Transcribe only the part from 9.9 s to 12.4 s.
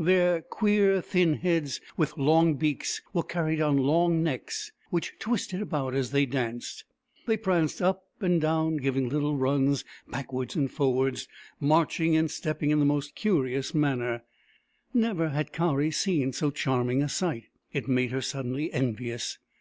backwards and for wards, marching and